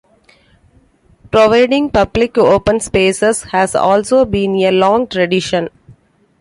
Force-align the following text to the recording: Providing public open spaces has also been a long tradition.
Providing 1.29 1.91
public 1.91 2.35
open 2.35 2.79
spaces 2.79 3.43
has 3.51 3.75
also 3.75 4.25
been 4.25 4.55
a 4.55 4.71
long 4.71 5.05
tradition. 5.05 5.69